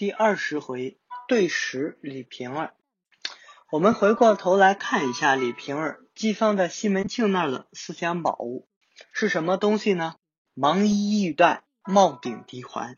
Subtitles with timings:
[0.00, 0.98] 第二十回
[1.28, 2.72] 对食李瓶儿。
[3.70, 8.66] 我们回过头来看一下李瓶儿寄放在西门庆那儿的思想宝物
[9.12, 10.14] 是什么东西呢？
[10.54, 12.96] 芒衣玉带，帽顶滴环。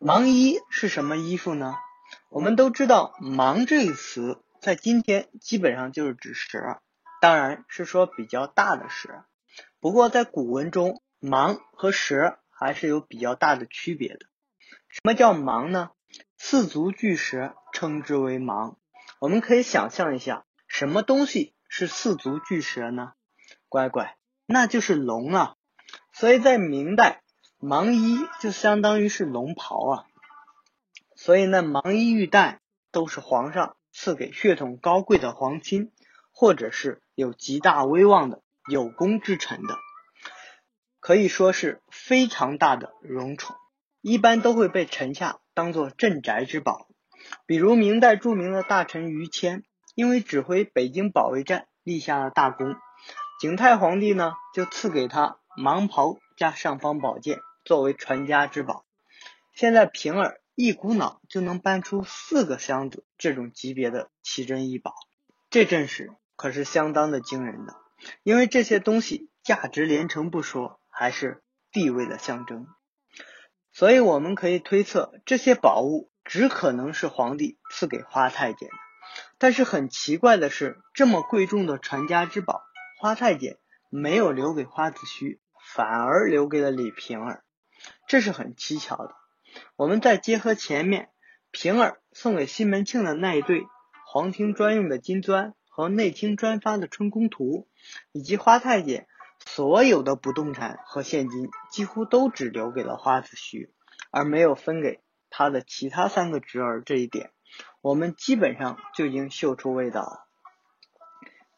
[0.00, 1.76] 芒衣是什么衣服呢？
[2.28, 6.82] 我们都知道“芒”这个词在今天基本上就是指蛇，
[7.20, 9.26] 当然是说比较大的蛇。
[9.78, 14.26] 不过在古文中，芒和蛇还是有比较大的区别的。
[14.88, 15.92] 什么叫芒呢？
[16.44, 18.76] 四足巨蛇称之为芒。
[19.20, 23.12] 我们可以想象一下，什么东西是四足巨蛇呢？
[23.68, 25.54] 乖乖，那就是龙啊！
[26.12, 27.22] 所以在明代，
[27.58, 30.04] 芒衣就相当于是龙袍啊。
[31.14, 35.92] 所以那芒衣玉带都是皇上赐给血统高贵的皇亲，
[36.32, 39.78] 或者是有极大威望的有功之臣的，
[40.98, 43.54] 可以说是非常大的荣宠。
[44.00, 46.88] 一般都会被臣下当做镇宅之宝，
[47.46, 49.64] 比如明代著名的大臣于谦，
[49.94, 52.74] 因为指挥北京保卫战立下了大功，
[53.40, 58.84] 景泰皇帝呢就赐给他芒袍加尚方宝剑作为传家之宝。
[59.54, 64.94] 现在平儿一股脑就能搬出四个箱子这种级别的奇珍异宝，
[65.50, 67.76] 这阵势可是相当的惊人的，
[68.22, 72.66] 因为这些东西价值连城不说，还是地位的象征。
[73.72, 78.74] 所以我们可以推测，这些宝物只可能是皇帝赐给花太监的。
[79.38, 82.62] 但是很奇怪的是，这么贵重的传家之宝，
[82.98, 83.56] 花太监
[83.90, 85.40] 没有留给花子虚，
[85.74, 87.44] 反而留给了李瓶儿，
[88.06, 89.14] 这是很蹊跷的。
[89.76, 91.08] 我们再结合前面
[91.50, 93.66] 瓶儿送给西门庆的那一对
[94.06, 97.68] 皇廷专用的金砖和内厅专发的春宫图，
[98.12, 99.06] 以及花太监。
[99.46, 103.70] 所有的不动产和现金几乎都只留给了花子虚，
[104.10, 106.82] 而没有分给他的其他三个侄儿。
[106.82, 107.30] 这一点，
[107.82, 110.26] 我们基本上就已经嗅出味道了。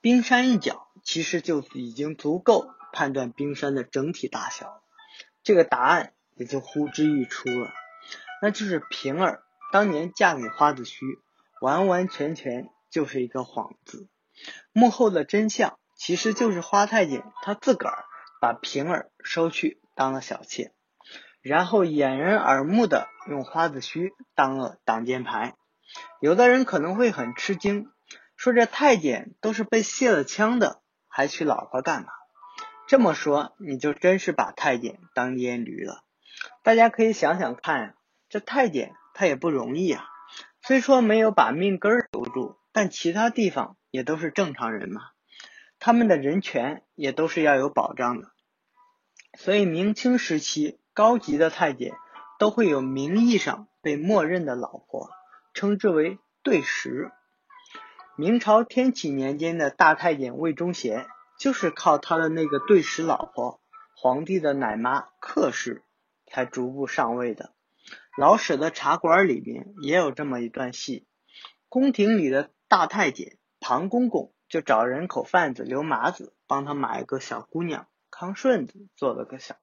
[0.00, 4.82] 冰山一角，其实就已经足够判断冰山的整体大小。
[5.42, 7.70] 这个答案也就呼之欲出了，
[8.42, 11.04] 那就是平儿当年嫁给花子虚，
[11.60, 14.08] 完完全全就是一个幌子。
[14.72, 15.78] 幕后的真相。
[15.96, 18.04] 其实就是花太监他自个儿
[18.40, 20.72] 把平儿收去当了小妾，
[21.40, 25.54] 然后掩人耳目的用花子虚当了挡箭牌。
[26.20, 27.90] 有的人可能会很吃惊，
[28.36, 32.08] 说这太监都是被卸了枪的，还娶老婆干嘛？
[32.86, 36.02] 这么说你就真是把太监当阉驴了。
[36.62, 37.94] 大家可以想想看呀，
[38.28, 40.04] 这太监他也不容易啊，
[40.60, 45.00] 虽说没有把命根儿留住，但其他地方也都是正常人嘛。
[45.86, 48.32] 他们的人权也都是要有保障的，
[49.36, 51.92] 所以明清时期高级的太监
[52.38, 55.10] 都会有名义上被默认的老婆，
[55.52, 57.10] 称之为对食。
[58.16, 61.06] 明朝天启年间的大太监魏忠贤
[61.38, 63.60] 就是靠他的那个对食老婆，
[63.94, 65.82] 皇帝的奶妈客氏，
[66.24, 67.52] 才逐步上位的。
[68.16, 71.06] 老舍的茶馆里面也有这么一段戏，
[71.68, 74.32] 宫廷里的大太监庞公公。
[74.54, 79.56] 就找人口贩子刘麻子帮他买一个小姑娘康顺子做了个小。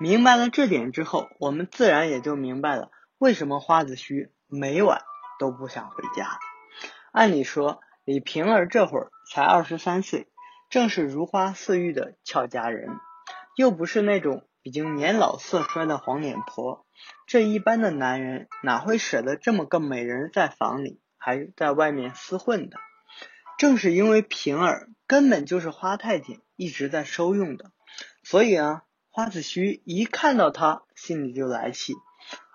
[0.00, 5.02] 明白了这点之后，我们自然也就明白了为什么花子虚每晚
[5.38, 6.40] 都不想回家。
[7.12, 10.26] 按理说，李瓶儿这会儿才二十三岁，
[10.70, 12.88] 正是如花似玉的俏佳人，
[13.54, 16.84] 又不是那种已经年老色衰的黄脸婆。
[17.28, 22.76] 这一般的男人哪会舍得这么个美人在房里，还在外面厮混的？
[23.64, 27.72] 正是因为平儿根本就是花太监一直在收用的，
[28.22, 31.94] 所以啊，花子虚一看到他，心里就来气，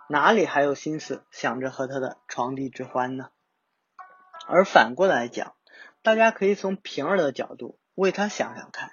[0.08, 3.32] 哪里还有心思想着和他的床笫之欢呢？
[4.48, 5.56] 而反过来讲，
[6.04, 8.92] 大家可以从平儿的角度为他想想看，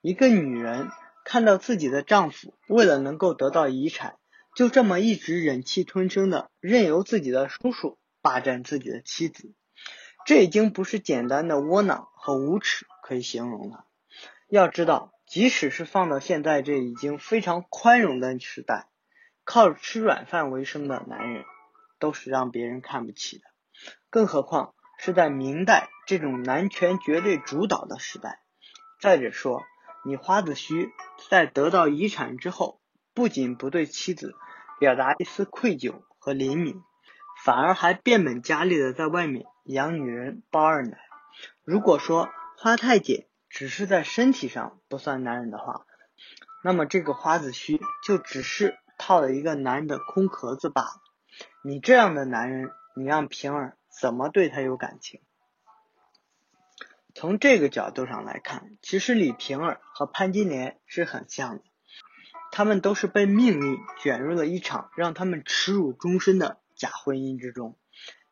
[0.00, 0.88] 一个女人
[1.26, 4.16] 看到自己的丈夫为了能够得到遗产，
[4.56, 9.52] 就这么一直忍气吞声的任由自己的叔叔霸占自己的妻子。
[10.30, 13.84] 这已经不是简单的窝囊和无耻可以形容了。
[14.48, 18.86] 要知道，即使是放到现在这已经非常宽容的时代，
[19.42, 21.44] 靠吃软饭为生的男人
[21.98, 23.42] 都是让别人看不起的。
[24.08, 28.40] 更何况是在明代这种男权绝对主导的时代。
[29.00, 29.64] 再者说，
[30.04, 30.92] 你花子虚
[31.28, 32.80] 在得到遗产之后，
[33.14, 34.36] 不仅不对妻子
[34.78, 36.80] 表达一丝愧疚和怜悯。
[37.44, 40.98] 反而还变本加厉的在外面养女人包二奶。
[41.64, 45.86] 如果说花太监只是在身体上不算男人的话，
[46.62, 51.00] 那么这个花子虚就只是套了一个男人的空壳子罢了。
[51.62, 55.20] 你这样的男人，你让平儿怎么对他有感情？
[57.14, 61.64] 从这个角度上来看，其实李瓶儿和潘金莲是很像的，
[62.52, 67.76] 他们都是被命运卷入了一场让他们耻辱终身的假婚姻之中。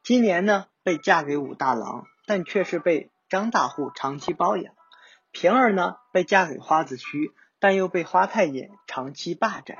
[0.02, 4.72] 金莲呢，被嫁给武大郎，但却是被张大户长期包养；
[5.32, 7.30] 平儿呢，被嫁给花子虚，
[7.60, 9.76] 但又被花太监长期霸占。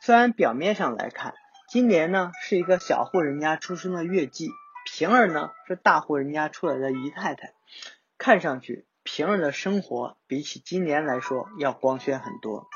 [0.00, 1.34] 虽然表面上来看，
[1.68, 4.48] 金莲呢是一个小户人家出生的月季，
[4.90, 7.52] 平儿呢是大户人家出来的姨太太。
[8.16, 12.66] 看上去平儿的生活比起金莲来说要光鲜很多，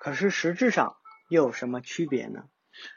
[0.00, 0.96] 可是实质上
[1.30, 2.42] 又有什么区别呢？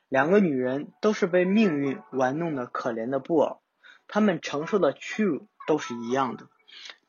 [0.10, 3.62] 两个女人都是被命运玩弄的可怜的布偶，
[4.10, 6.48] 他们承受的屈辱都是一样的。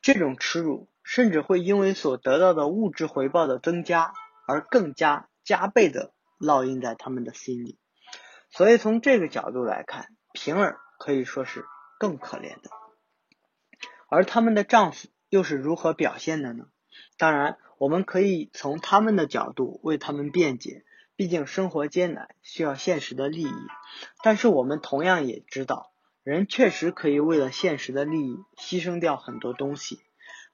[0.00, 4.12] 这种耻辱甚至会因为所得到的物质回报的增加
[4.46, 7.78] 而更加加倍的烙印在他们的心里。
[8.50, 11.64] 所以从这个角度来看，平儿可以说是
[11.98, 12.70] 更可怜的。
[14.08, 16.64] 而他们的丈夫又是如何表现的呢？
[17.16, 23.54] 当然，我们可以从他们的角度为他们辩解，毕竟生活艰难，需要现实的利益。
[24.22, 25.89] 但是我们同样也知道，
[26.22, 30.00] 人确实可以为了现实的利益牺牲掉很多东西。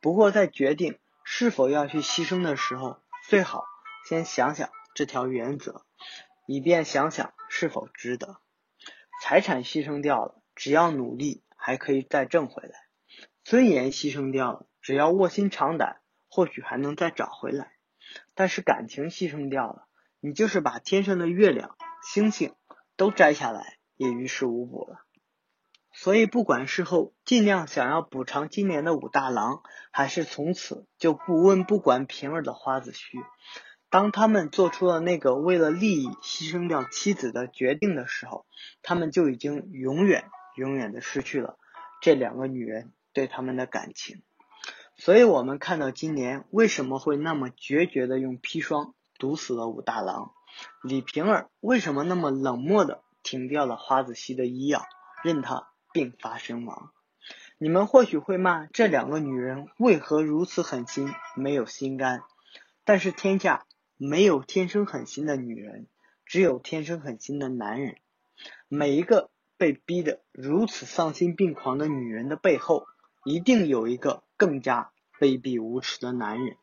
[0.00, 3.64] 不过在决定是否要去牺牲的时候，最好
[4.08, 5.84] 先想想这条原则，
[6.46, 8.38] 以便想想是否值得。
[9.20, 12.74] 财产牺牲掉了，只要努力，还可以再挣回来。
[13.42, 17.72] 尊严牺牲掉了，只要卧薪尝胆，或许还能再找回来。
[18.34, 19.88] 但是感情牺牲掉了，
[20.20, 22.54] 你就是把天上的月亮、星星
[22.96, 25.05] 都摘下来，也于事无补了。
[26.02, 33.19] 所以，不管事后尽量想要补偿今年的武大郎，还是从此就不温不管平儿的花子虚，
[33.90, 38.46] 当他们做出了那个为了利益牺牲掉妻子的决定的时候，
[38.82, 40.25] 他们就已经永远、
[40.56, 41.58] 永远的失去了
[42.00, 42.92] 这两个女人。
[43.12, 44.22] 对他们的感情，
[44.99, 50.32] 所以我们看到今年为什么会那么决绝的用砒霜毒死了武大郎，
[50.82, 54.84] 李瓶儿为什么那么冷漠的停掉了花子虚的医药，
[55.25, 55.66] 任他
[55.96, 56.93] 病发身亡。
[57.56, 62.20] 你们或许会骂这两个女人为何如此狠心，没有心肝。
[62.84, 63.64] 但是天下
[63.96, 65.87] 没有天生狠心的女人，
[66.26, 67.96] 只有天生狠心的男人。
[68.69, 72.87] 每一个被逼得如此丧心病狂的女人的背后。
[73.25, 76.56] 一定有一个更加卑鄙无耻的男人，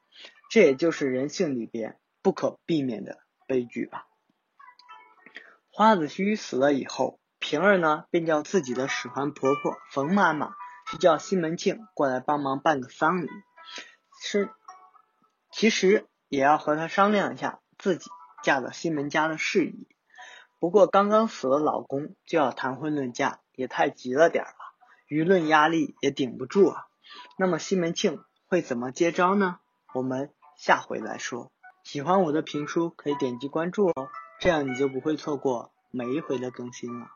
[0.50, 4.08] 这也就是人性里边不可避免的悲剧吧。
[5.70, 7.20] 花子虚死了以后，
[7.54, 10.56] 平儿呢便叫自己的使唤婆婆冯妈妈
[10.90, 13.30] 去叫西门庆过来帮忙办个丧礼，
[14.20, 14.50] 是
[15.52, 18.10] 其实也要和他商量一下自己
[18.42, 19.88] 嫁到西门家的事宜。
[20.60, 24.58] 不过刚刚死了老公就要谈婚论嫁，也太急了点儿了。
[25.08, 26.88] 舆论压力也顶不住啊，
[27.38, 29.60] 那么西门庆会怎么接招呢？
[29.94, 31.52] 我们下回来说。
[31.84, 34.10] 喜欢我的评书可以点击关注哦，
[34.40, 37.12] 这样你就不会错过每一回的更新了。